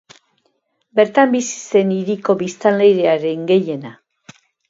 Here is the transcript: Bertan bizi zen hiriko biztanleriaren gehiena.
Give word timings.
Bertan 0.99 1.35
bizi 1.35 1.59
zen 1.73 1.91
hiriko 1.97 2.35
biztanleriaren 2.41 3.47
gehiena. 3.55 3.93